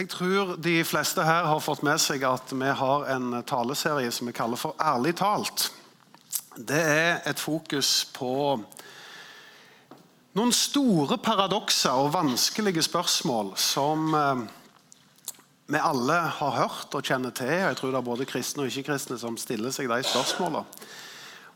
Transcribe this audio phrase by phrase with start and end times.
[0.00, 4.30] Jeg tror de fleste her har fått med seg at vi har en taleserie som
[4.30, 5.66] vi kaller for Ærlig talt.
[6.56, 8.30] Det er et fokus på
[10.38, 14.40] noen store paradokser og vanskelige spørsmål som eh,
[15.68, 17.52] vi alle har hørt og kjenner til.
[17.52, 20.64] Jeg tror det er både kristne og ikke-kristne som stiller seg de spørsmålene.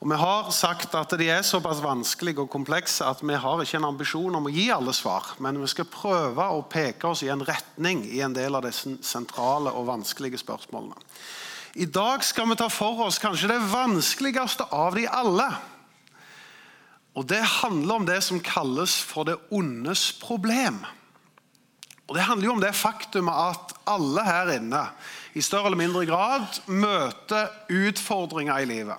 [0.01, 3.79] Og Vi har sagt at de er såpass vanskelige og komplekse at vi har ikke
[3.79, 7.31] en ambisjon om å gi alle svar, men vi skal prøve å peke oss i
[7.33, 10.99] en retning i en del av disse sentrale og vanskelige spørsmålene.
[11.75, 15.49] I dag skal vi ta for oss kanskje det vanskeligste av de alle.
[17.15, 20.85] Og Det handler om det som kalles for det ondes problem.
[22.07, 24.85] Og Det handler jo om det faktumet at alle her inne
[25.35, 28.99] i større eller mindre grad møter utfordringer i livet.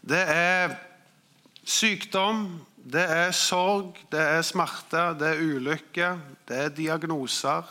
[0.00, 0.74] Det er
[1.64, 2.46] sykdom,
[2.92, 6.10] det er sorg, det er smerte, det er ulykke,
[6.48, 7.68] det er diagnoser.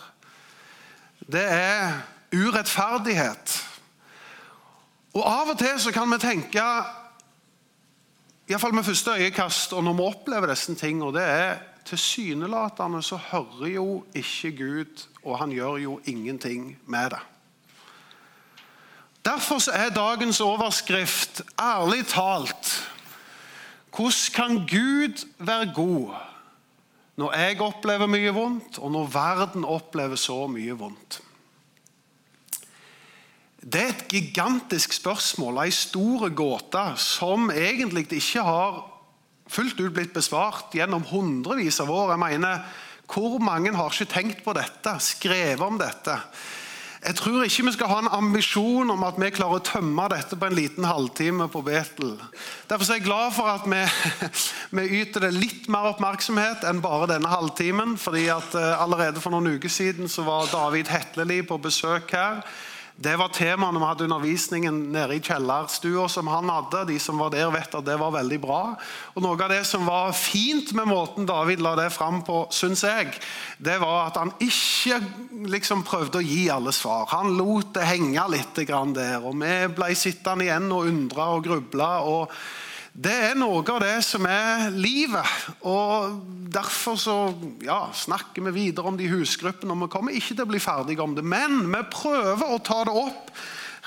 [1.20, 2.00] Det er
[2.34, 3.58] urettferdighet.
[5.18, 6.64] Og Av og til så kan vi tenke
[8.50, 13.18] Iallfall med første øyekast og når vi opplever disse tingene, og det er tilsynelatende så
[13.18, 17.22] hører jo ikke Gud, og han gjør jo ingenting med det.
[19.30, 22.70] Derfor er dagens overskrift ærlig talt
[23.94, 26.16] Hvordan kan Gud være god
[27.20, 31.18] når jeg opplever mye vondt, og når verden opplever så mye vondt?
[33.60, 38.80] Det er et gigantisk spørsmål, ei stor gåte, som egentlig ikke har
[39.52, 42.16] fullt ut blitt besvart gjennom hundrevis av år.
[42.16, 42.64] Jeg mener,
[43.10, 46.16] Hvor mange har ikke tenkt på dette, skrevet om dette?
[47.00, 50.36] Jeg tror ikke vi skal ha en ambisjon om at vi klarer å tømme dette
[50.36, 52.12] på en liten halvtime på Betel.
[52.68, 53.80] Derfor er jeg glad for at vi,
[54.82, 57.96] vi yter det litt mer oppmerksomhet enn bare denne halvtimen.
[57.98, 62.44] fordi at eh, Allerede for noen uker siden så var David Hetleli på besøk her.
[63.00, 66.82] Det var tema når vi hadde undervisningen nede i kjellerstua som han hadde.
[66.90, 68.74] De som var der, vet at det var veldig bra.
[69.14, 72.84] Og Noe av det som var fint med måten David la det fram på, syns
[72.84, 73.14] jeg,
[73.56, 75.00] det var at han ikke
[75.48, 77.08] liksom prøvde å gi alle svar.
[77.14, 79.24] Han lot det henge litt der.
[79.24, 81.94] Og vi ble sittende igjen og undre og gruble.
[82.04, 82.36] og
[83.00, 85.46] det er noe av det som er livet.
[85.64, 86.20] og
[86.52, 87.16] Derfor så,
[87.64, 89.72] ja, snakker vi videre om de husgruppene.
[89.72, 92.82] og Vi kommer ikke til å bli ferdige om det, men vi prøver å ta
[92.84, 93.32] det opp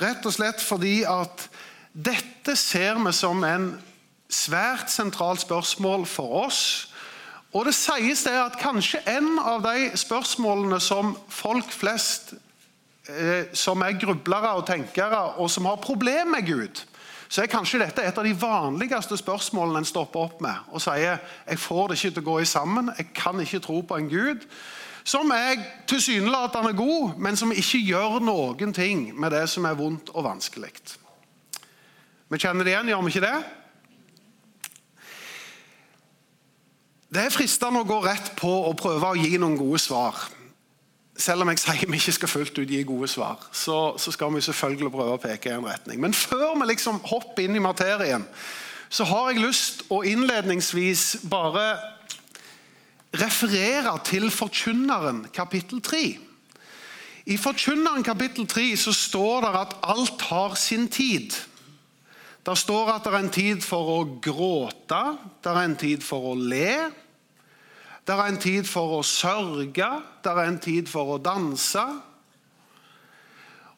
[0.01, 1.45] rett og slett fordi at
[1.93, 3.67] dette ser vi som en
[4.33, 6.62] svært sentralt spørsmål for oss.
[7.53, 12.33] Og det sies det at kanskje en av de spørsmålene som folk flest
[13.12, 16.81] eh, som er grublere og tenkere, og som har problemer med Gud,
[17.32, 21.16] så er kanskje dette et av de vanligste spørsmålene en stopper opp med og sier
[21.16, 24.10] jeg får det ikke til å gå i sammen, jeg kan ikke tro på en
[24.10, 24.44] Gud
[25.09, 25.56] som er
[25.91, 30.71] tilsynelatende god, men som ikke gjør noen ting med det som er vondt og vanskelig.
[32.31, 33.41] Vi kjenner det igjen, gjør vi ikke det?
[37.12, 40.22] Det er fristende å gå rett på og prøve å gi noen gode svar
[41.22, 44.33] selv om jeg sier vi ikke skal fullt ut gi gode svar, så, så, skal
[44.34, 46.00] vi selvfølgelig prøve å peke i en retning.
[46.03, 48.27] Men før vi liksom hopper inn i materien,
[48.93, 51.66] så har jeg lyst å innledningsvis bare
[53.16, 56.03] referere til Forkynneren kapittel 3.
[57.33, 61.37] I Forkynneren kapittel 3 så står det at alt har sin tid.
[62.43, 65.03] Der står at det er en tid for å gråte,
[65.44, 66.91] det er en tid for å le.
[68.07, 69.89] Det er en tid for å sørge,
[70.25, 71.83] det er en tid for å danse.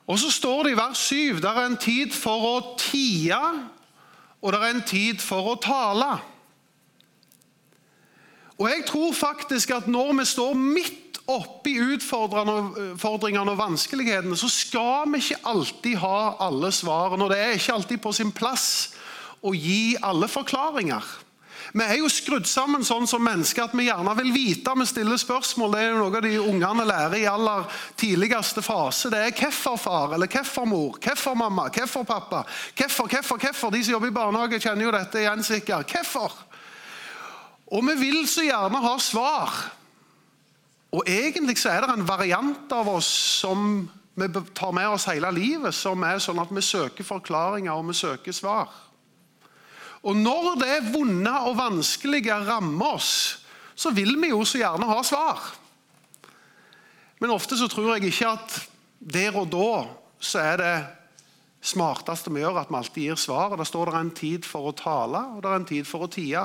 [0.04, 3.40] Og så står det i vers 7 det er en tid for å tie,
[4.40, 6.10] og det er en tid for å tale.
[8.54, 15.08] Og jeg tror faktisk at når vi står midt oppi utfordringene og vanskelighetene, så skal
[15.12, 17.24] vi ikke alltid ha alle svarene.
[17.24, 18.68] Og det er ikke alltid på sin plass
[19.44, 21.02] å gi alle forklaringer.
[21.74, 24.70] Vi er jo skrudd sammen sånn som mennesker at vi gjerne vil vite.
[24.78, 25.72] Vi stiller spørsmål.
[25.74, 27.64] Det er jo noe de ungene lærer i aller
[27.98, 29.10] tidligste fase.
[29.10, 32.44] Det er hvorfor far, eller hvorfor mor, hvorfor mamma, hvorfor pappa.
[32.78, 33.74] Hvorfor, hvorfor, hvorfor.
[33.74, 35.90] De som jobber i barnehage, kjenner jo dette igjen sikkert.
[35.90, 36.38] Hvorfor?
[37.74, 39.58] Og vi vil så gjerne ha svar.
[40.94, 43.10] Og egentlig så er det en variant av oss
[43.42, 47.88] som vi tar med oss hele livet, som er sånn at vi søker forklaringer og
[47.90, 48.70] vi søker svar.
[50.04, 53.12] Og Når det vonde og vanskelige rammer oss,
[53.74, 55.40] så vil vi jo så gjerne ha svar.
[57.20, 58.58] Men ofte så tror jeg ikke at
[59.00, 59.70] der og da
[60.24, 60.74] så er det
[61.64, 63.52] smarteste vi gjør, at vi alltid gir svar.
[63.52, 66.04] og Da står det en tid for å tale, og det er en tid for
[66.04, 66.44] å tie.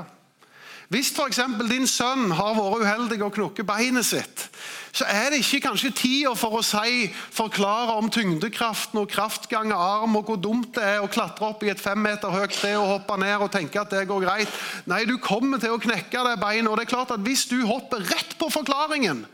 [0.89, 1.37] Hvis f.eks.
[1.69, 4.47] din sønn har vært uheldig og knukket beinet sitt,
[4.89, 7.03] så er det ikke kanskje tida for å si,
[7.35, 11.61] forklare om tyngdekraften og kraftgang av arm og hvor dumt det er å klatre opp
[11.61, 14.61] i et fem meter høyt tre og hoppe ned og tenke at det går greit.
[14.89, 16.71] Nei, du kommer til å knekke det beinet.
[16.71, 19.27] Og det er klart at hvis du hopper rett på forklaringen,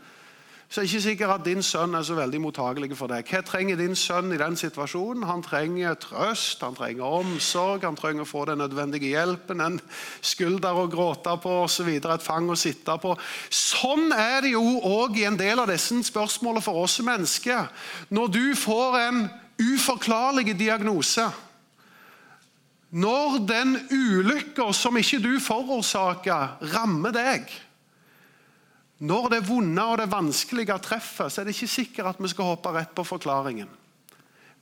[0.68, 3.28] så er det ikke sikkert at din sønn er så veldig mottagelig for deg.
[3.30, 5.22] Hva trenger din sønn i den situasjonen?
[5.28, 9.78] Han trenger trøst, han trenger omsorg, han trenger å få den nødvendige hjelpen, en
[10.26, 13.14] skulder å gråte på osv., et fang å sitte på.
[13.46, 17.70] Sånn er det jo òg i en del av disse spørsmålene for oss mennesker.
[18.10, 19.20] Når du får en
[19.62, 21.28] uforklarlig diagnose,
[22.90, 27.46] når den ulykka som ikke du forårsaker, rammer deg
[28.98, 32.54] når det vonde og det vanskelige treffer, så er det ikke sikkert at vi skal
[32.54, 33.68] hoppe rett på forklaringen.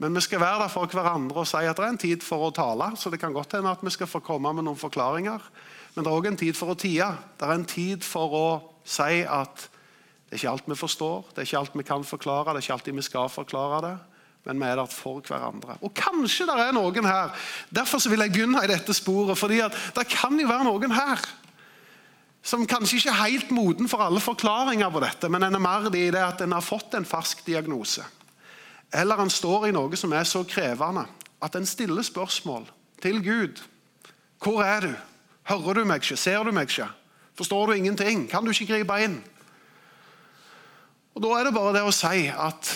[0.02, 2.48] Men vi skal være der for hverandre og si at det er en tid for
[2.48, 2.90] å tale.
[2.98, 5.44] Så det kan godt hende at vi skal få komme med noen forklaringer.
[5.94, 7.06] Men det er òg en tid for å tie.
[7.38, 8.48] Det er en tid for å
[8.82, 9.68] si at
[10.34, 12.64] det er ikke alt vi forstår, det er ikke alt vi kan forklare, det er
[12.64, 13.94] ikke alltid vi skal forklare det.
[14.48, 15.76] Men vi er der for hverandre.
[15.86, 19.38] Og kanskje det er noen her Derfor vil jeg begynne i dette sporet.
[19.38, 21.22] fordi det kan jo være noen her
[22.44, 25.88] som kanskje ikke er helt moden for alle forklaringer på dette, men en er mer
[25.88, 28.04] i det at en har fått en fersk diagnose.
[28.92, 31.06] Eller en står i noe som er så krevende
[31.42, 32.68] at en stiller spørsmål
[33.02, 33.62] til Gud.
[34.44, 34.92] Hvor er du?
[35.48, 36.20] Hører du meg ikke?
[36.20, 36.90] Ser du meg ikke?
[37.34, 38.28] Forstår du ingenting?
[38.30, 39.18] Kan du ikke gripe inn?
[41.14, 42.70] Og Da er det bare det å si at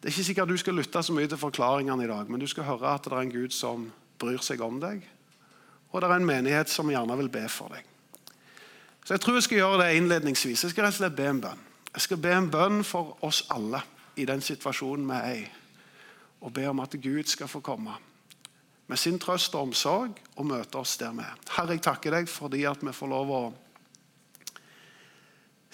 [0.00, 2.46] det er ikke sikkert du skal lytte så mye til forklaringene i dag, men du
[2.50, 3.86] skal høre at det er en Gud som
[4.20, 5.00] bryr seg om deg,
[5.92, 7.93] og det er en menighet som gjerne vil be for deg.
[9.04, 10.64] Så Jeg tror jeg skal gjøre det innledningsvis.
[10.64, 11.60] Jeg skal rett og slett be en bønn.
[11.94, 13.82] Jeg skal be en bønn for oss alle
[14.16, 15.44] i den situasjonen vi er i.
[16.40, 17.96] Og be om at Gud skal få komme
[18.86, 21.36] med sin trøst og omsorg og møte oss der vi er.
[21.56, 23.42] Herre, jeg takker deg fordi at vi får lov å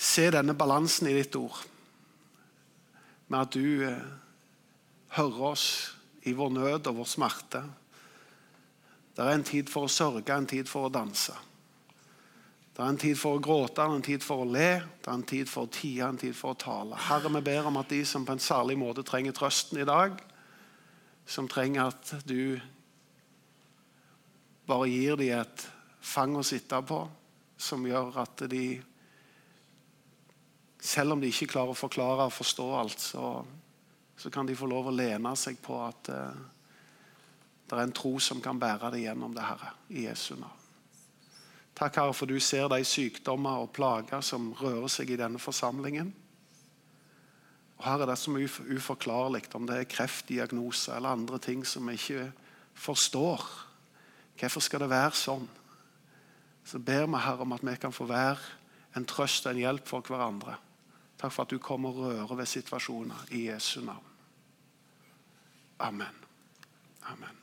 [0.00, 1.58] se denne balansen i ditt ord.
[3.30, 4.06] Med at du eh,
[5.16, 5.66] hører oss
[6.26, 7.62] i vår nød og vår smerte.
[9.16, 11.34] Det er en tid for å sørge, en tid for å danse.
[12.76, 14.68] Det er en tid for å gråte, en tid for å le,
[15.02, 16.98] det er en tid for å tie, en tid for å tale.
[17.08, 20.14] Herre, vi ber om at de som på en særlig måte trenger trøsten i dag,
[21.26, 22.60] som trenger at du
[24.70, 25.66] bare gir dem et
[26.00, 27.02] fang å sitte på,
[27.60, 28.64] som gjør at de
[30.80, 33.24] Selv om de ikke klarer å forklare og forstå alt, så,
[34.16, 36.38] så kan de få lov å lene seg på at uh,
[37.68, 40.59] det er en tro som kan bære det gjennom det, Herre, i Jesu navn.
[41.80, 46.10] Takk, Herre, for du ser de sykdommer og plager som rører seg i denne forsamlingen.
[47.78, 48.34] Og Herre, det er så
[48.76, 52.26] uforklarlig om det er kreftdiagnose eller andre ting som vi ikke
[52.76, 53.46] forstår.
[54.36, 55.48] Hvorfor skal det være sånn?
[56.68, 58.36] Så ber vi Herre om at vi kan få være
[59.00, 60.60] en trøst og en hjelp for hverandre.
[61.16, 64.04] Takk for at du kommer og rører ved situasjoner i Jesu navn.
[65.80, 66.26] Amen.
[67.08, 67.40] Amen.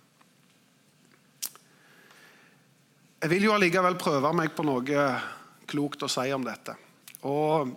[3.17, 5.05] Jeg vil jo allikevel prøve meg på noe
[5.65, 6.75] klokt å si om dette.
[7.25, 7.71] Og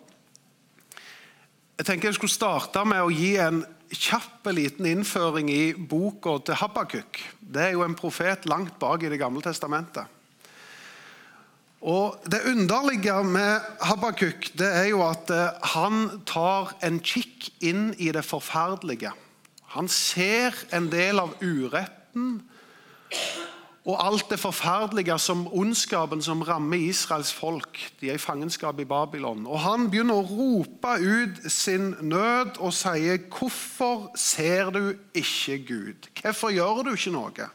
[1.80, 6.60] jeg tenker jeg skulle starte med å gi en kjapp liten innføring i boka til
[6.60, 7.22] Habakuk.
[7.40, 10.04] Det er jo en profet langt bak i Det gamle testamentet.
[11.80, 17.94] Og Det underlige med Habakuk det er jo at eh, han tar en kikk inn
[17.96, 19.16] i det forferdelige.
[19.72, 22.42] Han ser en del av uretten
[23.88, 27.78] og alt det forferdelige som ondskapen som rammer Israels folk.
[28.00, 29.46] De er i fangenskap i Babylon.
[29.46, 36.08] Og Han begynner å rope ut sin nød og sier, 'Hvorfor ser du ikke Gud?
[36.22, 37.50] Hvorfor gjør du ikke noe?'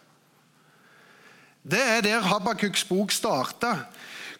[1.65, 3.85] Det er der Habakuks bok starter.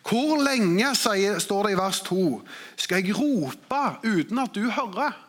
[0.10, 0.96] Hvor lenge,
[1.40, 2.42] står det i vers 2,
[2.76, 5.25] skal jeg rope uten at du hører?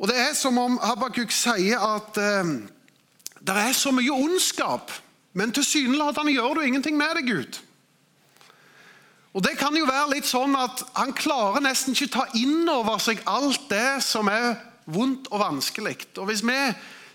[0.00, 2.52] Og Det er som om Habakuk sier at eh,
[3.40, 4.92] det er så mye ondskap,
[5.36, 7.58] men tilsynelatende gjør du ingenting med det, Gud.
[9.34, 12.98] Og Det kan jo være litt sånn at han klarer nesten ikke ta inn over
[12.98, 14.56] seg alt det som er
[14.90, 15.98] vondt og vanskelig.
[16.18, 16.56] Og Hvis vi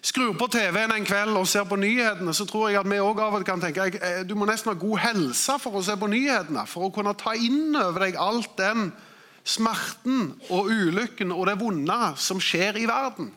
[0.06, 3.26] skrur på TV-en en kveld og ser på nyhetene, så tror jeg at vi også
[3.26, 5.84] av og til kan tenke at eh, du må nesten ha god helse for å
[5.84, 8.92] se på nyhetene, for å kunne ta inn over deg alt den
[9.46, 13.30] smerten og ulykken og det vonde som skjer i verden.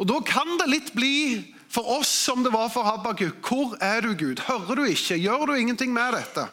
[0.00, 3.42] Og Da kan det litt bli for oss som det var for Habakuk.
[3.44, 4.40] Hvor er du, Gud?
[4.46, 5.18] Hører du ikke?
[5.20, 6.46] Gjør du ingenting med dette?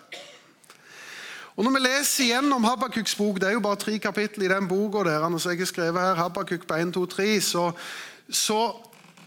[1.57, 4.67] Og Når vi leser igjennom Habakuks bok, det er jo bare tre kapittel i den
[4.69, 7.71] boka der, så jeg har skrevet her, Habakuk på 1, 2, 3, så,
[8.29, 8.59] så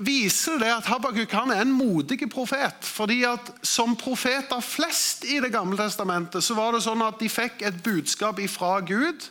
[0.00, 2.84] viser det at Habakuk han er en modig profet.
[2.84, 7.28] fordi at Som profeter flest i Det gamle testamentet så var det sånn at de
[7.28, 9.30] fikk et budskap fra Gud,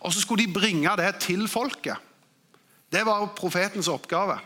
[0.00, 1.96] og så skulle de bringe det til folket.
[2.92, 4.38] Det var profetens oppgave.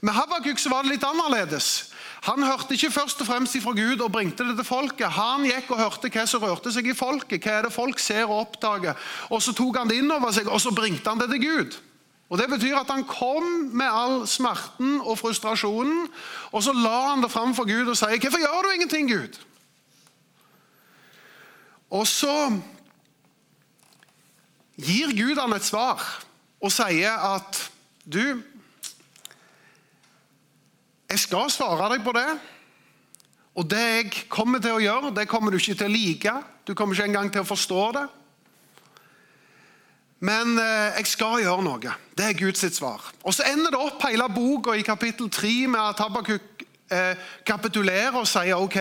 [0.00, 1.90] Med Habakuk så var det litt annerledes.
[2.24, 5.08] Han hørte ikke først og fremst fra Gud og bringte det til folket.
[5.12, 7.42] Han gikk og hørte hva som rørte seg i folket.
[7.44, 8.94] Hva er det folk ser og oppdager?
[9.30, 11.76] Og Så tok han det inn over seg og så bringte han det til Gud.
[12.28, 13.44] Og Det betyr at han kom
[13.76, 16.08] med all smerten og frustrasjonen,
[16.52, 19.38] og så la han det fram for Gud og sier 'Hvorfor gjør du ingenting, Gud?'
[21.90, 22.60] Og så
[24.76, 26.24] gir Gud han et svar
[26.60, 27.70] og sier at
[28.04, 28.42] 'Du,
[31.10, 32.40] jeg skal svare deg på det.'
[33.54, 36.32] Og det jeg kommer til å gjøre, det kommer du ikke til å like.
[36.66, 38.08] Du kommer ikke engang til å forstå det.
[40.22, 41.96] Men eh, jeg skal gjøre noe.
[42.14, 43.02] Det er Guds svar.
[43.24, 47.16] Og Så ender det opp hele boka i kapittel 3 med at Habakuk eh,
[47.46, 48.78] kapitulerer og sier OK.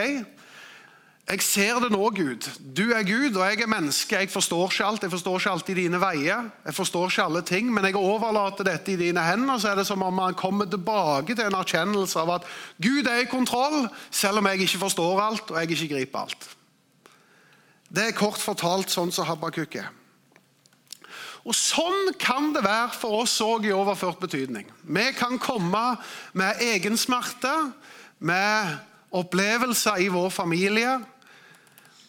[1.23, 2.49] Jeg ser det nå, Gud.
[2.75, 4.17] Du er Gud, og jeg er menneske.
[4.19, 5.05] Jeg forstår ikke alt.
[5.05, 6.49] Jeg forstår ikke alltid dine veier.
[6.65, 9.57] Jeg forstår ikke alle ting, men jeg overlater dette i dine hender.
[9.57, 12.49] Så er det som om man kommer tilbake til en erkjennelse av at
[12.83, 16.49] Gud er i kontroll, selv om jeg ikke forstår alt og jeg ikke griper alt.
[17.87, 19.87] Det er kort fortalt sånn som Habakuk er.
[21.43, 24.69] Og Sånn kan det være for oss òg i overført betydning.
[24.83, 25.97] Vi kan komme
[26.31, 27.51] med egen smerte,
[28.23, 28.77] med
[29.11, 30.95] opplevelser i vår familie.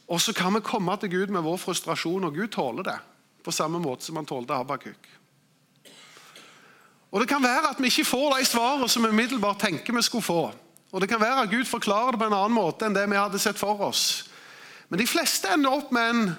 [0.07, 2.99] Og så kan vi komme til Gud med vår frustrasjon, og Gud tåler det.
[3.45, 5.11] På samme måte som han tålte Habakuk.
[7.15, 10.03] Og Det kan være at vi ikke får de svarene som vi umiddelbart tenker vi
[10.03, 10.53] skulle få.
[10.93, 13.19] Og Det kan være at Gud forklarer det på en annen måte enn det vi
[13.19, 14.31] hadde sett for oss.
[14.89, 16.35] Men de fleste ender opp med en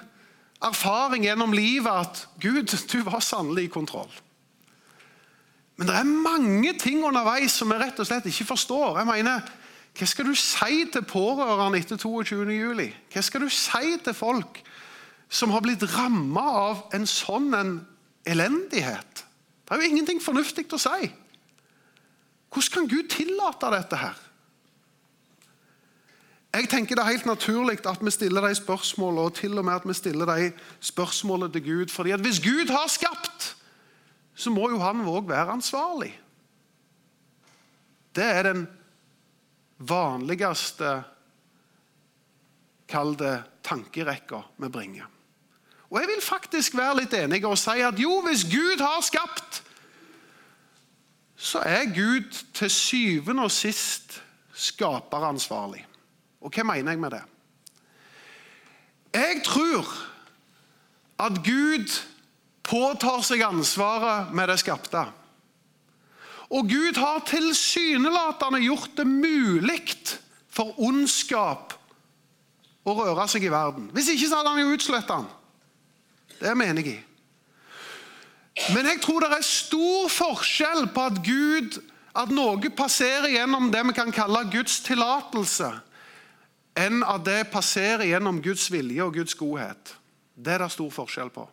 [0.64, 4.10] erfaring gjennom livet at Gud, du var sannelig i kontroll.
[5.76, 9.00] Men det er mange ting underveis som vi rett og slett ikke forstår.
[9.02, 9.52] Jeg mener,
[9.96, 12.44] Hva skal du si til pårørende etter 22.
[12.52, 12.90] juli?
[13.12, 14.60] Hva skal du si til folk
[15.28, 17.78] som har blitt ramma av en sånn en
[18.28, 19.24] elendighet?
[19.64, 21.08] Det er jo ingenting fornuftig å si.
[22.52, 24.20] Hvordan kan Gud tillate dette her?
[26.56, 29.74] Jeg tenker Det er helt naturlig at vi stiller de spørsmålene, og til og med
[29.74, 31.88] at vi stiller de spørsmålene til Gud.
[31.88, 33.56] fordi at Hvis Gud har skapt,
[34.34, 36.20] så må jo han òg være ansvarlig.
[38.16, 38.68] Det er den
[39.78, 41.02] vanligste
[42.88, 45.04] Kall det tankerekka vi bringer.
[45.90, 49.62] Og Jeg vil faktisk være litt enig og si at jo, hvis Gud har skapt,
[51.36, 54.22] så er Gud til syvende og sist
[54.54, 55.84] skaperansvarlig.
[56.46, 57.22] Og hva mener jeg med det?
[59.16, 59.88] Jeg tror
[61.26, 61.94] at Gud
[62.66, 65.06] påtar seg ansvaret med det skapte.
[66.54, 69.80] Og Gud har tilsynelatende gjort det mulig
[70.52, 71.74] for ondskap
[72.86, 73.88] å røre seg i verden.
[73.94, 75.28] Hvis ikke så hadde han jo utsletta den.
[76.38, 77.02] Det mener jeg.
[78.72, 81.80] Men jeg tror det er stor forskjell på at Gud
[82.16, 85.68] at noe passerer gjennom det vi kan kalle Guds tillatelse,
[86.76, 89.96] enn at det passerer gjennom Guds vilje og Guds godhet.
[90.36, 91.48] Det er det stor forskjell på.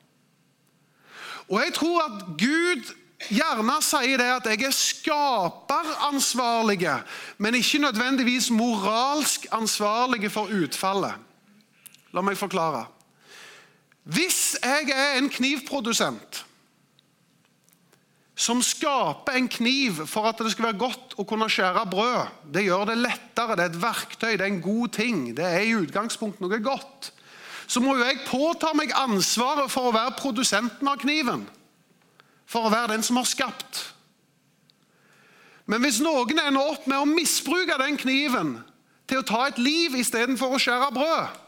[1.50, 2.94] Og jeg tror at Gud
[3.32, 6.89] gjerne sier det at jeg er skaperansvarlig,
[7.38, 11.13] men ikke nødvendigvis moralsk ansvarlig for utfallet.
[12.13, 12.86] La meg forklare.
[14.03, 16.46] Hvis jeg er en knivprodusent
[18.36, 22.32] som skaper en kniv for at det skal være godt å kunne skjære brød.
[22.54, 25.20] Det gjør det lettere, det er et verktøy, det er en god ting.
[25.38, 27.12] Det er i utgangspunktet noe godt.
[27.70, 31.46] Så må jo jeg påta meg ansvaret for å være produsenten av kniven.
[32.50, 33.86] For å være den som har skapt.
[35.70, 38.58] Men hvis noen ender opp med å misbruke den kniven
[39.08, 41.40] til å ta et liv istedenfor å skjære brød,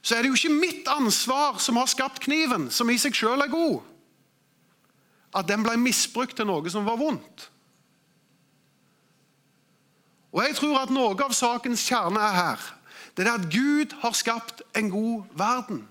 [0.00, 3.42] så er det jo ikke mitt ansvar som har skapt kniven, som i seg sjøl
[3.44, 3.82] er god
[5.36, 7.50] at den ble misbrukt til noe som var vondt.
[10.30, 12.66] Og Jeg tror at noe av sakens kjerne er her.
[13.16, 15.82] Det er at Gud har skapt en god verden.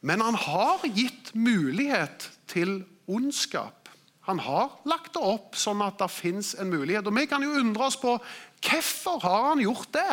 [0.00, 3.88] Men han har gitt mulighet til ondskap.
[4.28, 7.06] Han har lagt det opp sånn at det fins en mulighet.
[7.08, 8.16] Og Vi kan jo undre oss på
[8.60, 10.12] hvorfor har han gjort det.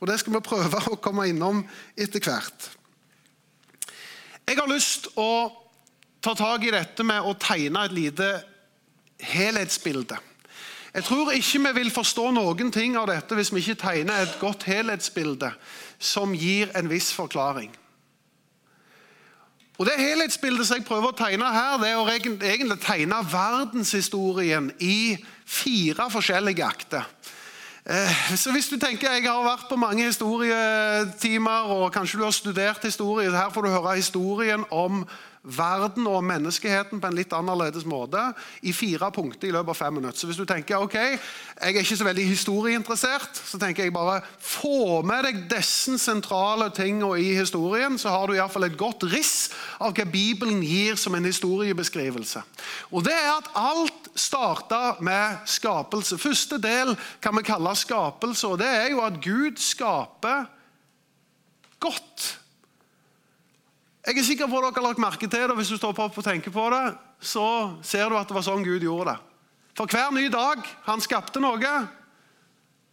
[0.00, 1.62] Og Det skal vi prøve å komme innom
[1.96, 2.70] etter hvert.
[4.48, 5.52] Jeg har lyst å
[6.22, 8.28] ta tak i dette med å tegne et lite
[9.22, 10.18] helhetsbilde.
[10.92, 14.34] Jeg tror ikke vi vil forstå noen ting av dette hvis vi ikke tegner et
[14.40, 15.52] godt helhetsbilde
[16.02, 17.70] som gir en viss forklaring.
[19.80, 24.68] Og Det helhetsbildet som jeg prøver å tegne her, det er å egentlig tegne verdenshistorien
[24.84, 25.16] i
[25.48, 27.08] fire forskjellige akter.
[27.90, 32.30] Eh, så hvis du tenker Jeg har vært på mange historietimer, og kanskje du har
[32.30, 33.30] studert historie.
[33.30, 35.02] Her får du høre historien om
[35.42, 38.20] verden og menneskeheten på en litt annerledes måte
[38.62, 40.18] i fire punkter i løpet av fem minutter.
[40.20, 41.18] Så hvis du tenker ok, jeg
[41.58, 47.18] er ikke så veldig historieinteressert, så tenker jeg bare få med deg disse sentrale tingene
[47.18, 49.50] i historien, så har du iallfall et godt riss
[49.82, 52.44] av hva Bibelen gir som en historiebeskrivelse.
[52.94, 56.20] Og det er at alt starta med skapelse.
[56.22, 60.46] Første del kan vi kalle skapelse, og det er jo at Gud skaper
[61.82, 62.28] godt.
[64.06, 65.56] Jeg er sikker på at dere har lagt merke til det.
[65.56, 66.86] Hvis du står opp og tenker på det,
[67.22, 67.46] så
[67.86, 69.18] ser du at det var sånn Gud gjorde det.
[69.78, 71.74] For hver ny dag han skapte noe,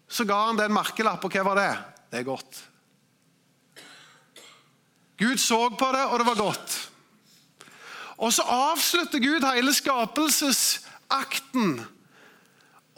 [0.10, 1.26] så ga han det en merkelapp.
[1.26, 1.74] Og hva var det?
[2.10, 2.62] Det er godt.
[5.20, 6.90] Gud så på det, og det var godt.
[8.20, 11.80] Og så avslutter Gud hele skapelsesakten.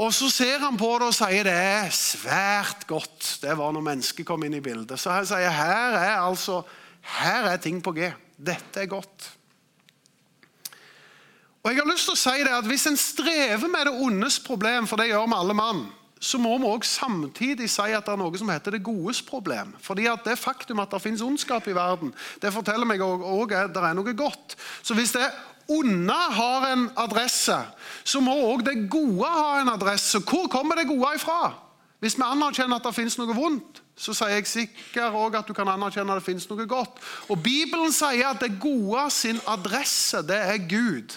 [0.02, 3.36] Og så ser han på det og sier det er svært godt.
[3.44, 4.98] Det var når mennesket kom inn i bildet.
[4.98, 6.64] Så han sier her er altså
[7.20, 8.10] her er ting på G.
[8.42, 9.30] Dette er godt.
[11.62, 14.40] Og jeg har lyst til å si det at Hvis en strever med det ondes
[14.42, 15.84] problem, for det gjør vi alle mann,
[16.22, 19.76] så må vi også samtidig si at det er noe som heter det godes problem.
[19.82, 23.74] Fordi at Det faktum at det finnes ondskap i verden, det forteller meg òg at
[23.74, 24.58] det er noe godt.
[24.82, 25.30] Så hvis det
[25.70, 27.58] onde har en adresse,
[28.04, 30.20] så må òg det gode ha en adresse.
[30.20, 31.54] Hvor kommer det gode ifra?
[32.02, 35.54] Hvis vi anerkjenner at det finnes noe vondt, så sier jeg sikkert også at du
[35.54, 36.98] kan anerkjenne at det finnes noe godt.
[37.30, 41.14] Og Bibelen sier at det gode sin adresse, det er Gud.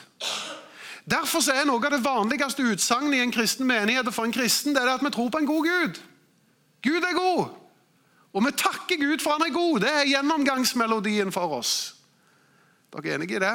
[1.08, 4.82] Derfor er noe av det vanligste utsagnet i en kristen menighet for en kristen, det
[4.82, 6.00] er at vi tror på en god Gud.
[6.84, 7.44] Gud er god.
[8.34, 9.80] Og vi takker Gud for han er god.
[9.84, 11.94] Det er gjennomgangsmelodien for oss.
[12.92, 13.54] Dere er enige i det?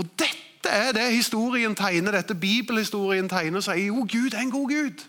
[0.00, 4.68] Og dette er det historien tegner, dette bibelhistorien tegner, sier jo, Gud er en god
[4.70, 5.04] Gud.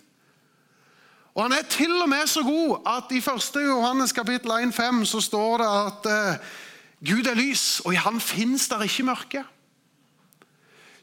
[1.34, 3.68] Og Han er til og med så god at i 1.
[3.68, 6.46] Johannes kapittel 1,5 så står det at uh,
[7.10, 9.44] Gud er lys, og i Han fins der ikke mørke.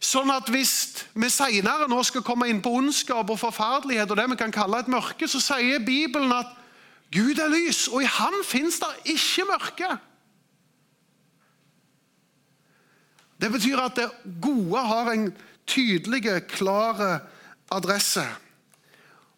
[0.01, 4.31] Sånn at Hvis vi senere nå skal komme inn på ondskap og forferdelighet, og det
[4.31, 6.57] vi kan kalle et mørke, så sier Bibelen at
[7.13, 9.91] Gud er lys, og i Han fins der ikke mørke.
[13.41, 14.11] Det betyr at det
[14.43, 15.31] gode har en
[15.67, 17.21] tydelig, klar
[17.71, 18.25] adresse.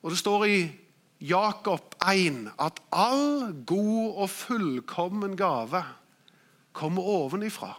[0.03, 0.73] Og Det står i
[1.21, 5.85] Jakob 1 at all god og fullkommen gave
[6.73, 7.79] kommer ovenifra.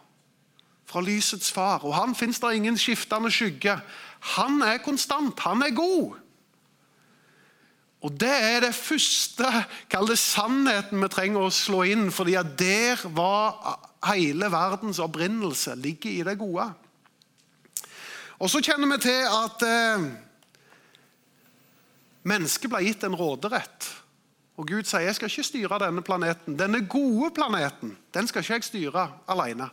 [0.85, 1.83] Fra lysets far.
[1.83, 3.79] Og han fins det ingen skiftende skygge.
[4.37, 5.39] Han er konstant.
[5.39, 6.19] Han er god.
[8.03, 9.47] Og Det er det første
[9.89, 15.75] kall det sannheten vi trenger å slå inn, fordi at der var hele verdens opprinnelse
[15.79, 16.67] ligger i det gode.
[18.39, 20.07] Og Så kjenner vi til at eh,
[22.23, 23.89] Mennesket ble gitt en råderett.
[24.55, 26.55] Og Gud sier jeg skal ikke styre denne planeten.
[26.55, 29.67] Denne gode planeten den skal ikke jeg styre alene.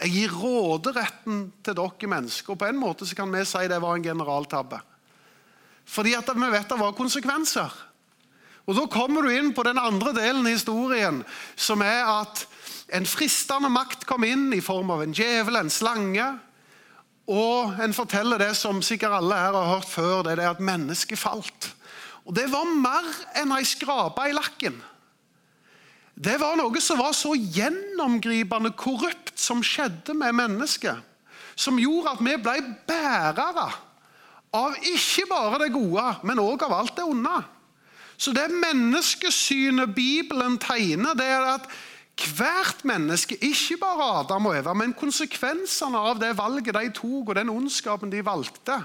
[0.00, 2.52] Jeg gir råderetten til dere mennesker.
[2.52, 4.80] og På en måte så kan vi si det var en generaltabbe.
[5.86, 7.70] Fordi at vi vet det var konsekvenser.
[8.66, 11.22] Og Da kommer du inn på den andre delen i historien,
[11.54, 12.46] som er at
[12.88, 16.26] en fristende makt kom inn i form av en djevel, en slange.
[17.26, 21.18] Og en forteller det som sikkert alle her har hørt før, det er at mennesket
[21.18, 21.72] falt.
[22.26, 23.06] Og Det var mer
[23.38, 24.78] enn ei skrape i lakken.
[26.16, 30.96] Det var noe som var så gjennomgripende korrupt som skjedde med mennesket,
[31.56, 32.56] som gjorde at vi ble
[32.88, 33.66] bærere
[34.56, 37.36] av ikke bare det gode, men òg av alt det onde.
[38.16, 41.68] Så det menneskesynet Bibelen tegner, det er at
[42.16, 47.34] hvert menneske, ikke bare Adam og Eva, men konsekvensene av det valget de tok, og
[47.36, 48.78] den ondskapen de valgte,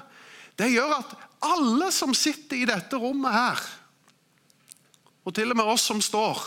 [0.59, 3.61] det gjør at alle som sitter i dette rommet her,
[5.23, 6.41] og til og med oss som står,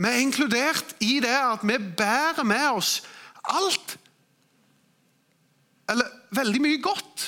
[0.00, 3.00] vi er inkludert i det at vi bærer med oss
[3.48, 3.96] alt,
[5.90, 7.26] eller veldig mye godt.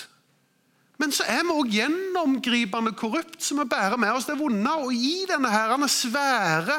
[1.03, 4.75] Men så er vi òg gjennomgripende korrupt, så vi bærer med oss det vonde.
[4.85, 6.77] Og i denne herrene svære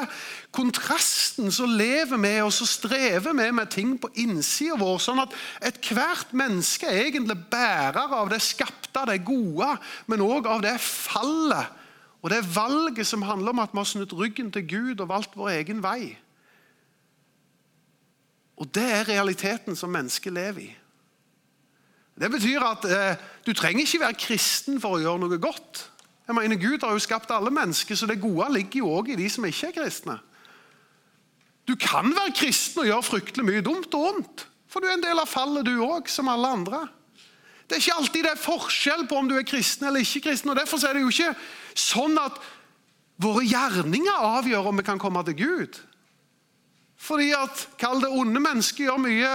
[0.54, 4.98] kontrasten så lever vi og så strever vi med ting på innsida vår.
[5.02, 5.34] Sånn at
[5.66, 9.72] ethvert menneske er egentlig bærer av det skapte, det gode,
[10.06, 11.80] men òg av det fallet
[12.24, 15.34] og det valget som handler om at vi har snudd ryggen til Gud og valgt
[15.36, 16.14] vår egen vei.
[18.56, 20.70] Og det er realiteten som mennesket lever i.
[22.14, 25.82] Det betyr at eh, du trenger ikke være kristen for å gjøre noe godt.
[26.24, 29.18] Jeg mener, Gud har jo skapt alle mennesker, så det gode ligger jo også i
[29.18, 30.16] de som ikke er kristne.
[31.68, 34.44] Du kan være kristen og gjøre fryktelig mye dumt og ondt.
[34.68, 36.82] For du er en del av fallet, du òg, som alle andre.
[37.64, 40.50] Det er ikke alltid det er forskjell på om du er kristen eller ikke kristen.
[40.52, 41.32] og Derfor er det jo ikke
[41.78, 42.36] sånn at
[43.22, 45.78] våre gjerninger avgjør om vi kan komme til Gud.
[47.00, 49.32] Fordi at, kall det onde mennesker, gjør mye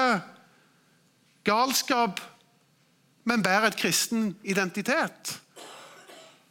[1.48, 2.22] galskap,
[3.30, 5.40] men bærer et kristen identitet.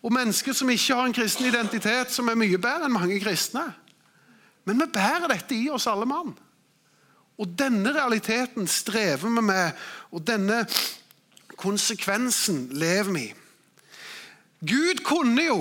[0.02, 3.66] Og mennesker som ikke har en kristen identitet, som er mye bedre enn mange kristne.
[4.68, 6.34] Men vi bærer dette i oss alle mann.
[7.38, 9.76] Og denne realiteten strever vi med,
[10.12, 10.64] og denne
[11.58, 13.36] konsekvensen lever vi i.
[14.68, 15.60] Gud kunne jo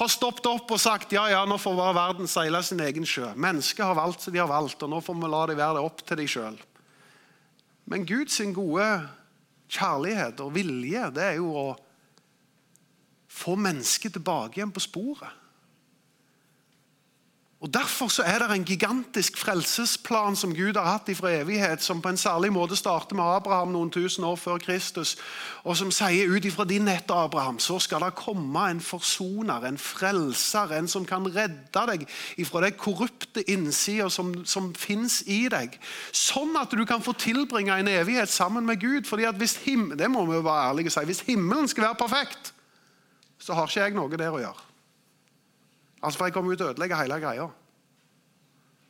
[0.00, 3.28] ha stoppet opp og sagt ja, ja, nå får verden seile sin egen sjø.
[3.36, 5.84] Mennesket har valgt som de har valgt, og nå får vi la det være det
[5.84, 6.56] opp til dem sjøl.
[7.92, 8.88] Men Guds gode
[9.68, 11.68] kjærlighet og vilje det er jo å
[13.34, 15.43] få mennesket tilbake igjen på sporet.
[17.64, 22.02] Og Derfor så er det en gigantisk frelsesplan som Gud har hatt fra evighet, som
[22.04, 25.14] på en særlig måte starter med Abraham noen tusen år før Kristus,
[25.64, 29.80] og som sier ut ifra din ett, Abraham, så skal det komme en forsoner, en
[29.80, 32.04] frelser, en som kan redde deg
[32.36, 35.80] ifra det korrupte innsida som, som fins i deg.
[36.12, 39.06] Sånn at du kan få tilbringe en evighet sammen med Gud.
[39.08, 41.88] fordi at hvis him det må vi jo være ærlige og si, hvis himmelen skal
[41.88, 42.52] være perfekt,
[43.40, 44.73] så har ikke jeg noe der å gjøre.
[46.04, 47.46] Altså, For jeg kommer jo til å ødelegge hele greia.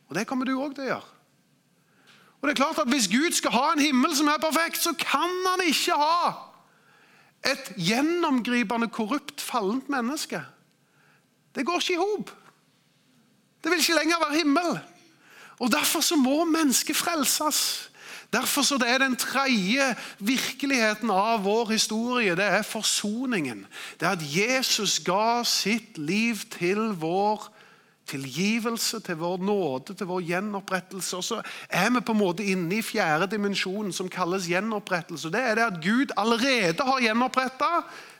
[0.08, 1.12] Og det kommer du òg til å gjøre.
[2.40, 4.92] Og det er klart at Hvis Gud skal ha en himmel som er perfekt, så
[4.98, 6.32] kan han ikke ha
[7.44, 10.40] et gjennomgripende, korrupt, fallent menneske.
[11.54, 12.30] Det går ikke i hop.
[13.62, 14.78] Det vil ikke lenger være himmel.
[15.60, 17.90] Og Derfor så må mennesket frelses.
[18.34, 23.66] Derfor så det er Den tredje virkeligheten av vår historie det er forsoningen.
[24.00, 27.54] Det er at Jesus ga sitt liv til vår
[28.06, 31.16] tilgivelse, til vår nåde, til vår gjenopprettelse.
[31.16, 35.32] Og så er vi på en måte inne i fjerde dimensjonen, som kalles gjenopprettelse.
[35.32, 37.70] Det er det at Gud allerede har gjenoppretta,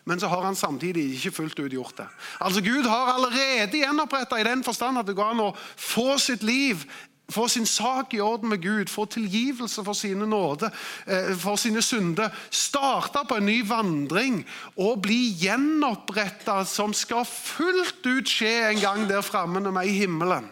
[0.05, 2.07] men så har han samtidig ikke fullt ut gjort det.
[2.41, 6.43] Altså Gud har allerede gjenoppretta i den forstand at det går an å få sitt
[6.45, 6.85] liv
[7.31, 10.71] få sin sak i orden med Gud, få tilgivelse for sine nåde,
[11.07, 14.45] eh, for sine synder, starte på en ny vandring
[14.77, 19.93] og bli gjenoppretta, som skal fullt ut skje en gang der framme når vi er
[19.93, 20.51] i himmelen.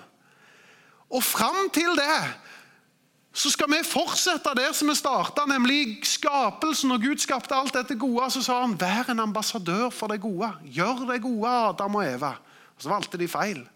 [1.11, 2.23] Og fram til det
[3.33, 6.91] så skal vi fortsette der som vi starta, nemlig skapelsen.
[6.93, 10.61] Når Gud skapte alt dette gode, så sa han 'vær en ambassadør for det gode'.
[10.65, 12.35] Gjør det gode, Adam og Eva.
[12.77, 13.69] Og Så valgte de feil.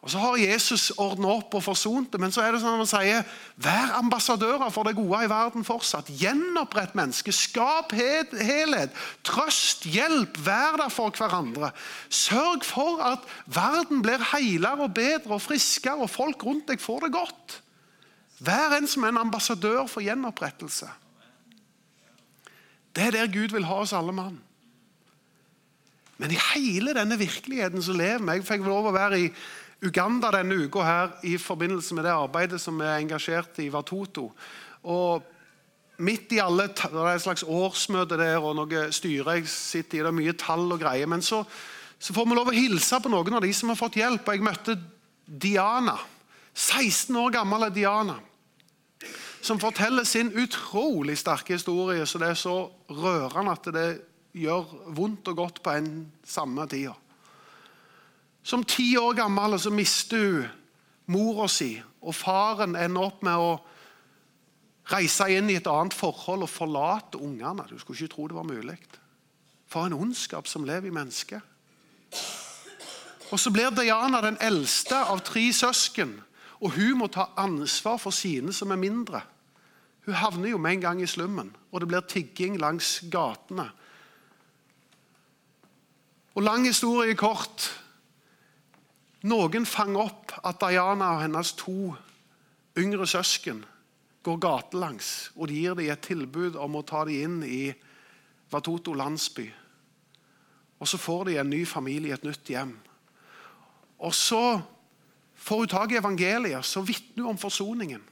[0.00, 2.80] Og Så har Jesus ordna opp og forsont det, men så er det sånn at
[2.80, 3.26] man sier
[3.60, 6.08] vær ambassadører for det gode i verden fortsatt.
[6.16, 7.36] Gjenopprett mennesket.
[7.36, 8.96] Skap helhet.
[9.28, 10.40] Trøst, hjelp.
[10.40, 11.74] Vær der for hverandre.
[12.08, 17.04] Sørg for at verden blir heilere og bedre og friskere, og folk rundt deg får
[17.04, 17.60] det godt.
[18.40, 20.88] Vær en som er en ambassadør for gjenopprettelse.
[22.96, 24.40] Det er der Gud vil ha oss alle mann.
[26.20, 28.40] Men i hele denne virkeligheten som lever vi.
[28.40, 29.28] Jeg fikk lov å være i
[29.80, 34.26] Uganda denne uka her i forbindelse med det arbeidet som er engasjert i Watoto.
[34.84, 35.22] Og
[35.98, 40.02] midt i alle, Det er et slags årsmøte der og noe styre jeg sitter i.
[40.02, 41.06] Det er mye tall og greier.
[41.06, 41.44] Men så,
[41.98, 44.28] så, får vi lov å hilse på noen av de som har fått hjelp.
[44.28, 44.78] og Jeg møtte
[45.26, 45.96] Diana.
[46.54, 48.18] 16 år gammel er Diana.
[49.40, 52.04] Som forteller sin utrolig sterke historie.
[52.06, 53.88] Så det er så rørende at det
[54.36, 56.92] gjør vondt og godt på en samme tida.
[58.42, 60.48] Som ti år gammel så mister hun
[61.10, 63.52] mora si, og faren ender opp med å
[64.90, 67.66] reise inn i et annet forhold og forlate ungene.
[67.68, 68.78] Du skulle ikke tro det var mulig.
[69.70, 71.42] For en ondskap som lever i mennesket.
[73.30, 76.16] Og Så blir Diana den eldste av tre søsken,
[76.60, 79.22] og hun må ta ansvar for sine som er mindre.
[80.06, 83.70] Hun havner jo med en gang i slummen, og det blir tigging langs gatene.
[86.34, 87.70] Og Lang historie kort
[89.22, 91.94] noen fanger opp at Diana og hennes to
[92.78, 93.64] yngre søsken
[94.24, 97.62] går gatelangs, og de gir dem et tilbud om å ta dem inn i
[98.50, 99.46] Watoto landsby.
[100.80, 102.78] Og Så får de en ny familie, et nytt hjem.
[103.98, 104.60] Og Så
[105.34, 108.02] får hun tak i evangeliet, så vitner hun om forsoningen.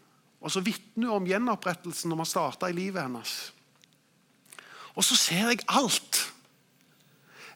[0.41, 3.53] Og så vitner hun om gjenopprettelsen når man starta i livet hennes.
[4.95, 6.33] Og så ser jeg alt.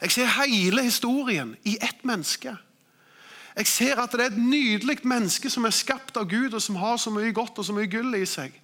[0.00, 2.56] Jeg ser hele historien i ett menneske.
[3.56, 6.78] Jeg ser at det er et nydelig menneske som er skapt av Gud, og som
[6.80, 8.54] har så mye godt og så mye gull i seg.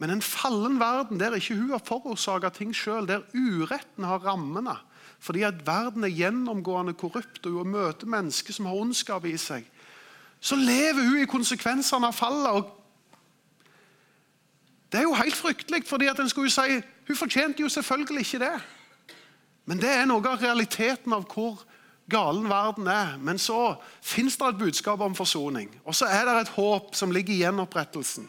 [0.00, 4.74] Men en fallen verden der ikke hun har forårsaka ting sjøl, der uretten har rammene.
[5.22, 9.68] Fordi at verden er gjennomgående korrupt, og hun møter mennesker som har ondskap i seg.
[10.40, 12.50] så lever hun i konsekvensene av fallet.
[12.50, 12.78] og
[14.90, 18.38] Det er jo helt fryktelig, fordi at en skulle si hun fortjente jo selvfølgelig ikke
[18.38, 18.60] det.
[19.66, 21.62] Men det er noe av realiteten av hvor
[22.10, 23.16] galen verden er.
[23.18, 25.70] Men så fins det et budskap om forsoning.
[25.84, 28.28] Og så er det et håp som ligger i gjenopprettelsen.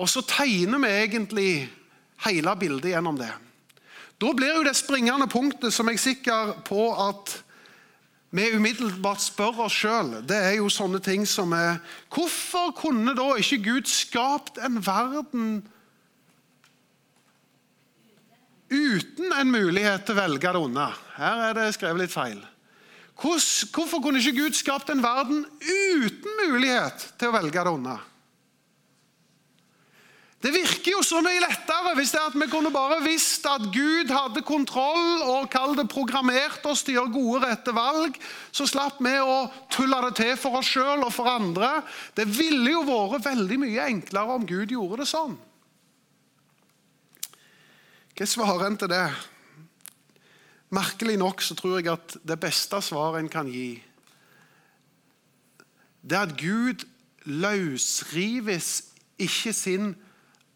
[0.00, 1.52] Og så tegner vi egentlig
[2.24, 3.32] hele bildet gjennom det.
[4.20, 7.38] Da blir jo det springende punktet som jeg er sikker på at
[8.30, 11.80] vi umiddelbart spør oss sjøl, det er jo sånne ting som er
[12.14, 15.64] Hvorfor kunne da ikke Gud skapt en verden
[18.70, 20.86] uten en mulighet til å velge det onde?
[21.18, 22.38] Her er det skrevet litt feil.
[23.20, 27.96] Hvorfor kunne ikke Gud skapt en verden uten mulighet til å velge det onde?
[30.40, 34.08] Det virker jo så mye lettere hvis det at vi kunne bare visst at Gud
[34.08, 38.16] hadde kontroll og kall det programmert oss til å gjøre gode, rette valg.
[38.48, 41.82] Så slapp vi å tulle det til for oss sjøl og for andre.
[42.16, 45.36] Det ville jo vært veldig mye enklere om Gud gjorde det sånn.
[48.20, 49.06] Hva svarer en til det?
[50.76, 53.80] Merkelig nok så tror jeg at det beste svaret en kan gi,
[56.04, 56.84] det er at Gud
[57.24, 58.68] løsrives
[59.20, 59.94] ikke sin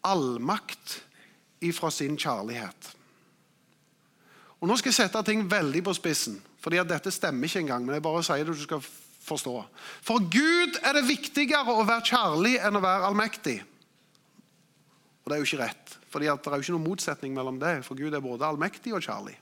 [0.05, 0.99] allmakt
[1.65, 2.93] ifra sin kjærlighet.
[4.61, 7.85] Og Nå skal jeg sette ting veldig på spissen, fordi at dette stemmer ikke engang.
[7.85, 8.85] men jeg bare sier det du skal
[9.25, 9.65] forstå.
[10.05, 13.63] For Gud er det viktigere å være kjærlig enn å være allmektig.
[15.25, 17.79] Og det er jo ikke rett, for det er jo ikke noen motsetning mellom det.
[17.87, 19.33] For Gud er både allmektig og kjærlig.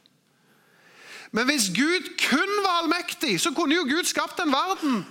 [1.36, 5.02] Men hvis Gud kun var allmektig, så kunne jo Gud skapt en verden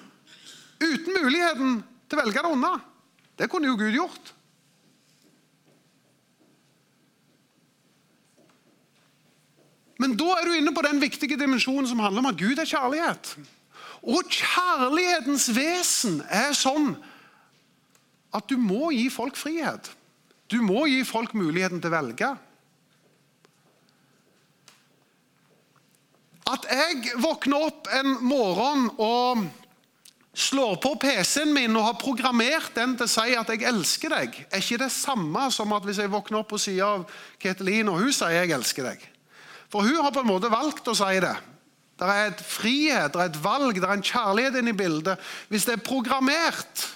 [0.80, 1.76] uten muligheten
[2.08, 2.72] til å velge det unna.
[3.36, 4.32] Det kunne jo Gud gjort.
[10.00, 12.66] Men da er du inne på den viktige dimensjonen som handler om at Gud er
[12.70, 13.36] kjærlighet.
[14.02, 16.94] Og kjærlighetens vesen er sånn
[18.34, 19.92] at du må gi folk frihet.
[20.52, 22.28] Du må gi folk muligheten til å velge.
[26.52, 29.46] At jeg våkner opp en morgen og
[30.32, 34.36] slår på PC-en min og har programmert den til å si at jeg elsker deg,
[34.48, 37.06] er ikke det samme som at hvis jeg våkner opp på sida av
[37.40, 39.08] Ketelin og hun sier jeg elsker deg.
[39.72, 41.34] For hun har på en måte valgt å si det.
[42.00, 45.20] Det er et frihet, det er et valg, det er en kjærlighet inne i bildet.
[45.52, 46.86] Hvis det er programmert,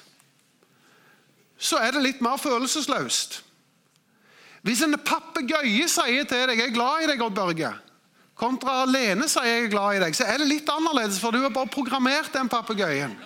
[1.57, 3.43] så er det litt mer følelsesløst.
[4.63, 7.75] Hvis en papegøye sier til deg 'jeg er glad i deg', Odd Børge,
[8.35, 11.43] kontra Lene sier 'jeg er glad i deg', så er det litt annerledes, for du
[11.43, 13.17] har bare programmert den papegøyen.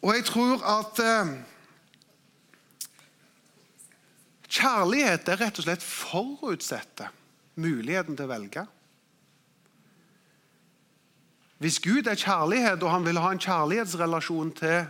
[0.00, 1.32] Og jeg tror at eh,
[4.48, 7.12] kjærlighet er rett og slett forutsetter
[7.60, 8.64] muligheten til å velge.
[11.60, 14.86] Hvis Gud er kjærlighet, og han vil ha en kjærlighetsrelasjon til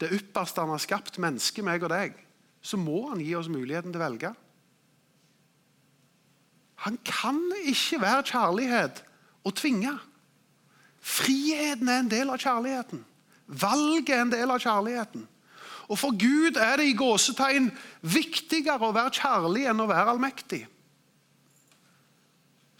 [0.00, 2.16] det ypperste han har skapt, mennesket, meg og deg,
[2.64, 4.30] så må han gi oss muligheten til å velge.
[6.88, 9.04] Han kan ikke være kjærlighet
[9.44, 9.92] og tvinge.
[11.04, 13.04] Friheten er en del av kjærligheten.
[13.46, 15.28] Valget er en del av kjærligheten.
[15.92, 17.68] Og For Gud er det i gåsetegn
[18.00, 20.62] viktigere å være kjærlig enn å være allmektig.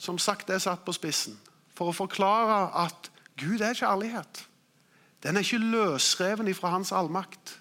[0.01, 1.37] Som sagt, det er satt på spissen
[1.77, 4.47] for å forklare at Gud er kjærlighet.
[5.25, 7.59] Den er ikke løsreven ifra hans allmakt.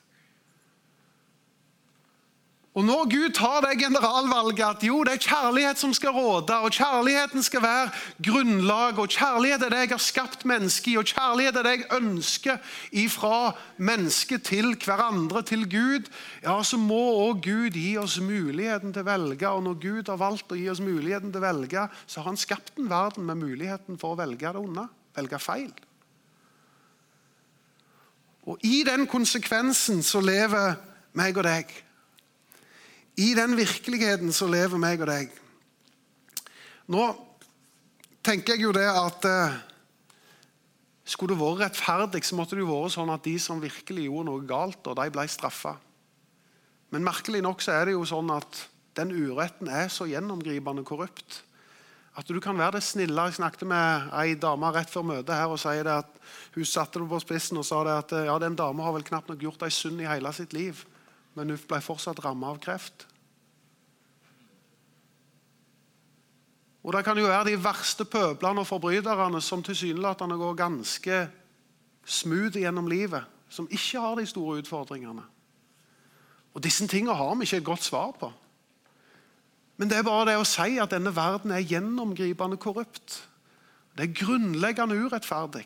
[2.73, 6.73] Og Når Gud tar det generalvalget at jo, det er kjærlighet som skal råde, og
[6.73, 7.91] kjærligheten skal være
[8.25, 11.99] grunnlag, og kjærlighet er det jeg har skapt mennesket i, og kjærlighet er det jeg
[11.99, 12.57] ønsker
[13.03, 16.09] ifra mennesket til hverandre, til Gud,
[16.41, 19.53] ja, så må òg Gud gi oss muligheten til å velge.
[19.53, 22.41] Og når Gud har valgt å gi oss muligheten til å velge, så har han
[22.41, 25.73] skapt en verden med muligheten for å velge det onde, velge feil.
[28.43, 30.75] Og i den konsekvensen så lever
[31.15, 31.69] meg og deg.
[33.21, 35.29] I den virkeligheten så lever meg og deg.
[36.91, 37.05] Nå
[38.25, 39.55] tenker jeg jo det at eh,
[41.07, 44.27] skulle du vært rettferdig, så måtte det jo vært sånn at de som virkelig gjorde
[44.31, 45.77] noe galt, og de ble straffa.
[46.91, 48.65] Men merkelig nok så er det jo sånn at
[48.97, 51.41] den uretten er så gjennomgripende korrupt
[52.13, 53.27] at du kan være det snille.
[53.27, 56.17] Jeg snakket med ei dame rett før møtet her og sier det at
[56.53, 59.31] hun satte det på spissen og sa det at ja, den dama har vel knapt
[59.31, 60.83] nok gjort ei synd i hele sitt liv
[61.37, 63.07] men hun ble fortsatt rammet av kreft.
[66.83, 71.19] Og Det kan jo være de verste pøblene og forbryterne som tilsynelatende går ganske
[72.03, 75.23] smooth gjennom livet, som ikke har de store utfordringene.
[76.53, 78.33] Og Disse tingene har vi ikke et godt svar på.
[79.77, 83.23] Men det er bare det å si at denne verden er gjennomgripende korrupt.
[83.97, 85.65] Det er grunnleggende urettferdig.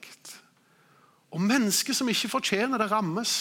[1.35, 3.33] Og mennesker som ikke fortjener det, rammes.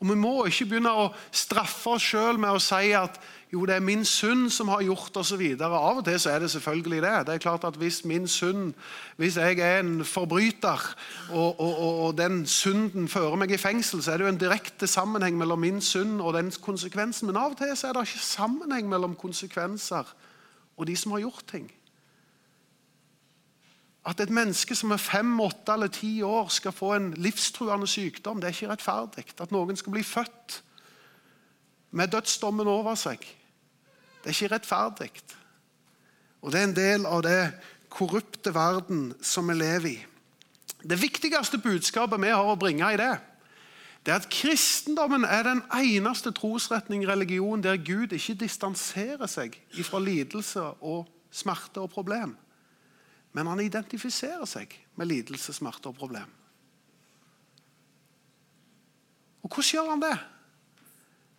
[0.00, 3.20] Og Vi må ikke begynne å straffe oss sjøl med å si at
[3.52, 5.40] jo, det er min synd som har gjort osv.
[5.58, 7.14] Av og til så er det selvfølgelig det.
[7.26, 8.74] Det er klart at Hvis min synd,
[9.16, 10.94] hvis jeg er en forbryter,
[11.30, 14.38] og, og, og, og den synden fører meg i fengsel, så er det jo en
[14.38, 17.26] direkte sammenheng mellom min synd og den konsekvensen.
[17.26, 20.14] Men av og til så er det ikke sammenheng mellom konsekvenser
[20.76, 21.66] og de som har gjort ting.
[24.06, 28.40] At et menneske som er fem, åtte eller ti år skal få en livstruende sykdom,
[28.40, 29.26] det er ikke rettferdig.
[29.40, 30.62] At noen skal bli født
[31.90, 33.26] med dødsdommen over seg,
[34.20, 35.10] det er ikke rettferdig.
[36.40, 37.40] Og det er en del av det
[37.92, 39.98] korrupte verden som vi lever i.
[40.80, 43.14] Det viktigste budskapet vi har å bringe i det,
[44.00, 50.00] det er at kristendommen er den eneste trosretning religion der Gud ikke distanserer seg fra
[50.00, 52.32] lidelse og smerte og problem.
[53.36, 56.32] Men han identifiserer seg med lidelse, smerte og problem.
[59.44, 60.16] Og hvordan gjør han det?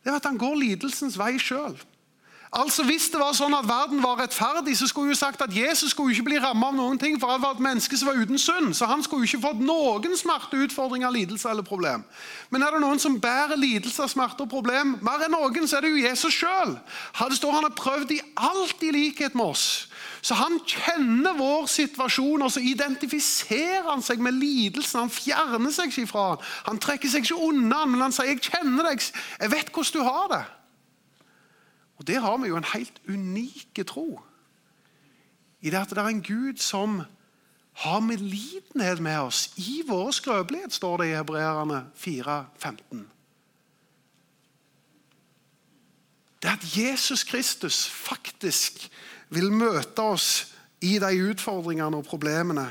[0.01, 1.75] Det er at han går lidelsens vei sjøl.
[2.51, 5.93] Altså Hvis det var sånn at verden var rettferdig, så skulle jo sagt at Jesus
[5.93, 8.39] skulle ikke bli rammet av noen ting, for han var et menneske som var uten
[8.41, 8.73] synd.
[8.75, 12.03] Så han skulle ikke fått noen smerte, utfordringer, lidelse eller problem.
[12.51, 15.87] Men er det noen som bærer lidelse, smerte og problem mer enn noen, så er
[15.87, 16.75] det jo Jesus sjøl.
[17.21, 19.65] Han har prøvd i alt i likhet med oss.
[20.19, 25.05] Så han kjenner vår situasjon, og så identifiserer han seg med lidelsen.
[25.05, 26.49] Han fjerner seg ikke fra den.
[26.67, 28.99] Han trekker seg ikke unna, men han sier 'jeg kjenner deg,
[29.39, 30.60] jeg vet hvordan du har det'.
[32.01, 34.21] Og Der har vi jo en helt unik tro.
[35.61, 37.03] I det at det er en Gud som
[37.73, 43.03] har medlidenhet med oss i vår skrøpelighet, står det i Hebreerne 4,15.
[46.41, 48.89] Det at Jesus Kristus faktisk
[49.29, 52.65] vil møte oss i de utfordringene og problemene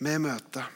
[0.00, 0.72] vi møter.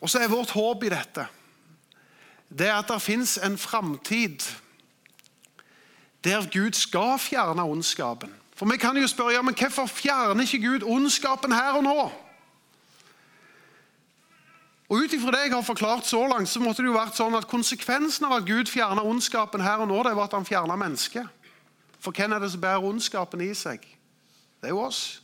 [0.00, 1.28] Og så er vårt håp i dette
[2.58, 4.44] det er at det fins en framtid
[6.24, 8.34] der Gud skal fjerne ondskapen.
[8.54, 12.12] For Vi kan jo spørre ja, men hvorfor fjerner ikke Gud ondskapen her og nå?
[14.88, 17.34] Og Ut ifra det jeg har forklart så langt, så måtte det jo vært sånn
[17.34, 20.76] at konsekvensen av at Gud fjerner ondskapen her og nå, det var at han fjerna
[20.76, 21.26] mennesket.
[21.98, 23.80] For hvem er det som bærer ondskapen i seg?
[24.60, 25.22] Det er jo oss.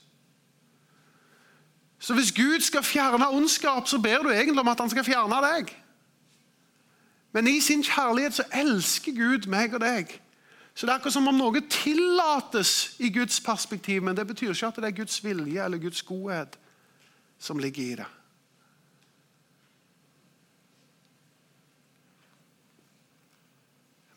[1.98, 5.42] Så hvis Gud skal fjerne ondskap, så ber du egentlig om at han skal fjerne
[5.44, 5.74] deg.
[7.38, 10.10] Men i sin kjærlighet så elsker Gud meg og deg.
[10.74, 14.66] Så Det er akkurat som om noe tillates i Guds perspektiv, men det betyr ikke
[14.66, 16.58] at det er Guds vilje eller Guds godhet
[17.38, 18.06] som ligger i det.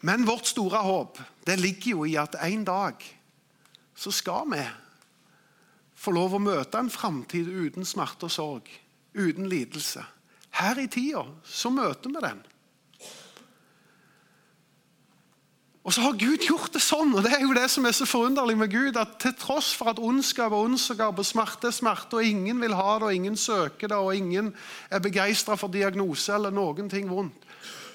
[0.02, 3.06] Men vårt store håp det ligger jo i at en dag
[3.96, 4.64] så skal vi
[5.94, 8.72] få lov å møte en framtid uten smerte og sorg,
[9.14, 10.02] uten lidelse.
[10.58, 12.42] Her i tida så møter vi den.
[15.82, 18.06] Og så har Gud gjort det sånn, og det er jo det som er så
[18.06, 22.20] forunderlig med Gud, at til tross for at ondskap og ondskap og smerte er smerte,
[22.20, 24.52] og ingen vil ha det, og ingen søker det, og ingen
[24.94, 27.50] er begeistra for diagnose eller noen ting vondt,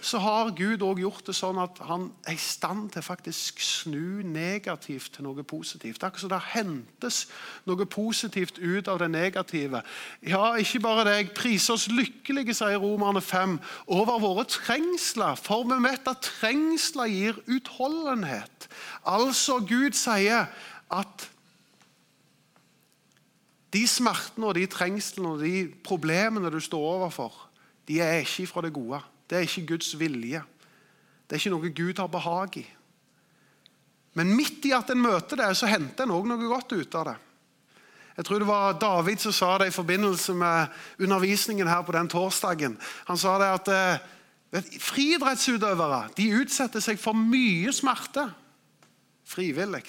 [0.07, 4.23] så har Gud også gjort det sånn at han er i stand til faktisk snu
[4.23, 6.05] negativt til noe positivt.
[6.07, 7.19] Akkurat som det hentes
[7.67, 9.81] noe positivt ut av det negative.
[10.23, 11.15] Ja, ikke bare det.
[11.17, 13.57] Jeg priser oss lykkelige, sier Romerne 5,
[13.99, 15.35] over våre trengsler.
[15.43, 18.69] For vi vet at trengsler gir utholdenhet.
[19.03, 20.47] Altså, Gud sier
[20.95, 21.27] at
[23.75, 27.35] de smertene og de trengslene og de problemene du står overfor,
[27.91, 29.03] de er ikke fra det gode.
[29.27, 30.43] Det er ikke Guds vilje.
[31.27, 32.67] Det er ikke noe Gud har behag i.
[34.17, 37.11] Men midt i at en møter det, så henter en òg noe godt ut av
[37.11, 37.17] det.
[38.17, 40.73] Jeg tror det var David som sa det i forbindelse med
[41.05, 42.79] undervisningen her på den torsdagen.
[43.11, 48.25] Han sa det at eh, friidrettsutøvere de utsetter seg for mye smerte
[49.27, 49.85] frivillig.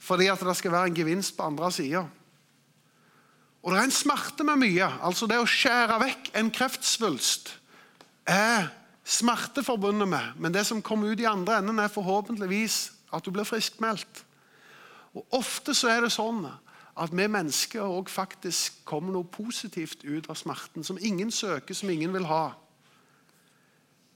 [0.00, 2.04] Fordi at det skal være en gevinst på andre sida.
[3.62, 4.88] Og det er en smerte med mye.
[5.04, 7.52] Altså Det å skjære vekk en kreftsvulst
[8.30, 8.70] er
[9.04, 10.32] smerte forbundet med.
[10.38, 14.24] Men det som kommer ut i andre enden, er forhåpentligvis at du blir friskmeldt.
[15.14, 16.44] Og Ofte så er det sånn
[17.00, 21.90] at vi mennesker òg faktisk kommer noe positivt ut av smerten, som ingen søker, som
[21.90, 22.52] ingen vil ha.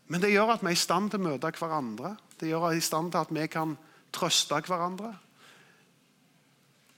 [0.09, 2.15] Men det gjør at vi er i stand til å møte hverandre.
[2.39, 3.77] Det gjør at vi er i stand til at vi kan
[4.15, 5.15] trøste hverandre.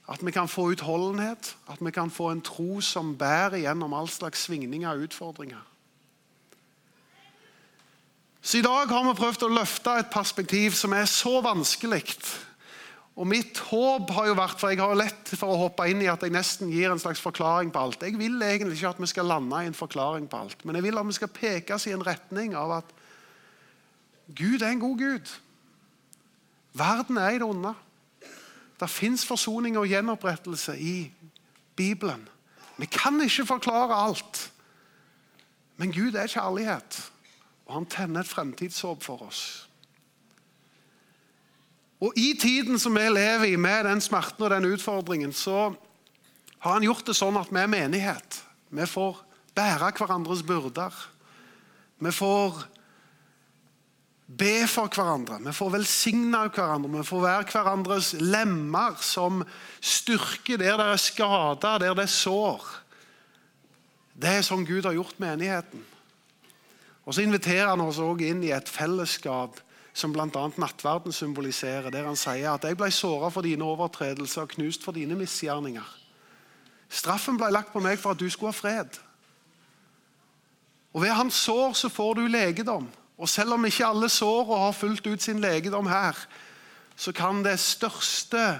[0.07, 4.07] At vi kan få utholdenhet, at vi kan få en tro som bærer gjennom all
[4.09, 5.63] slags svingninger og utfordringer.
[8.41, 12.05] Så I dag har vi prøvd å løfte et perspektiv som er så vanskelig.
[13.17, 16.07] Og Mitt håp har jo vært, for jeg har lett for å hoppe inn i
[16.11, 18.05] at jeg nesten gir en slags forklaring på alt.
[18.05, 20.85] Jeg vil egentlig ikke at vi skal lande i en forklaring på alt, men jeg
[20.85, 22.93] vil at vi skal pekes i en retning av at
[24.37, 25.33] Gud er en god Gud.
[26.77, 27.73] Verden er i det onde.
[28.79, 31.11] Det fins forsoning og gjenopprettelse i
[31.75, 32.27] Bibelen.
[32.77, 34.51] Vi kan ikke forklare alt.
[35.77, 37.11] Men Gud er kjærlighet,
[37.65, 39.41] og han tenner et fremtidshåp for oss.
[42.01, 45.73] Og I tiden som vi lever i, med den smerten og den utfordringen, så
[46.59, 48.41] har han gjort det sånn at vi er menighet.
[48.69, 49.21] Vi får
[49.57, 50.93] bære hverandres byrder.
[52.01, 52.65] Vi får
[54.27, 59.43] be for hverandre, vi får velsigne hverandre, vi får være hverandres lemmer som
[59.79, 62.65] styrker der det er skader, der det er sår.
[64.17, 65.85] Det er sånn Gud har gjort menigheten.
[67.07, 69.61] Og Så inviterer han oss også inn i et fellesskap
[69.97, 70.27] som bl.a.
[70.57, 74.91] nattverden symboliserer, der han sier at 'jeg ble såra for dine overtredelser og knust for
[74.91, 75.95] dine misgjerninger'.
[76.89, 78.99] Straffen ble lagt på meg for at du skulle ha fred.
[80.93, 82.89] Og Ved hans sår så får du legedom.
[83.17, 86.17] Og selv om ikke alle sårene har fulgt ut sin legedom her,
[86.95, 88.59] så kan det største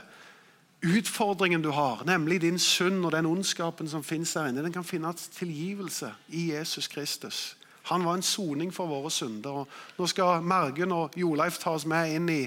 [0.85, 4.85] utfordringen du har, nemlig din synd og den ondskapen som finnes der inne, den kan
[4.85, 7.55] finne tilgivelse i Jesus Kristus.
[7.87, 9.63] Han var en soning for våre synder.
[9.63, 12.41] og Nå skal Mergen og Joleif ta oss med inn i,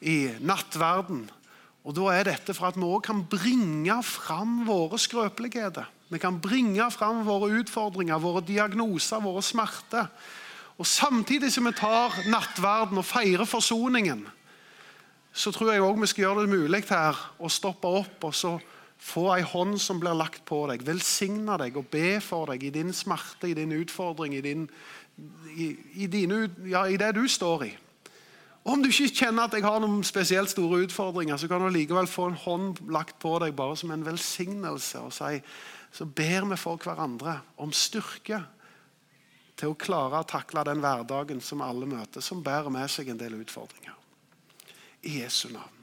[0.00, 1.24] i nattverden.
[1.84, 5.88] Og Da er dette for at vi òg kan bringe fram våre skrøpeligheter.
[6.10, 10.06] Vi kan bringe fram våre utfordringer, våre diagnoser, våre smerter.
[10.80, 14.22] Og Samtidig som vi tar nattverden og feirer forsoningen,
[15.32, 18.54] så tror jeg også vi skal gjøre det mulig her å stoppe opp og så
[19.00, 22.72] få ei hånd som blir lagt på deg, velsigne deg og be for deg i
[22.72, 24.66] din smerte, i din utfordring, i, din,
[25.52, 25.68] i,
[26.00, 27.70] i, dine, ja, i det du står i.
[28.64, 32.08] Om du ikke kjenner at jeg har noen spesielt store utfordringer, så kan du likevel
[32.08, 35.00] få en hånd lagt på deg bare som en velsignelse.
[35.00, 35.40] og si,
[35.92, 38.42] Så ber vi for hverandre om styrke
[39.60, 43.20] til å klare å takle den hverdagen som alle møter, som bærer med seg en
[43.20, 43.96] del utfordringer.
[45.04, 45.79] I Jesu navn.